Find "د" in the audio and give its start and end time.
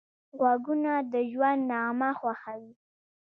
1.11-1.13